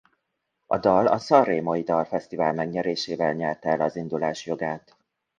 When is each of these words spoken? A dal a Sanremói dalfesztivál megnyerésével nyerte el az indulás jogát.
A 0.65 0.77
dal 0.77 1.07
a 1.07 1.17
Sanremói 1.17 1.81
dalfesztivál 1.81 2.53
megnyerésével 2.53 3.33
nyerte 3.33 3.69
el 3.69 3.81
az 3.81 3.95
indulás 3.95 4.45
jogát. 4.45 4.95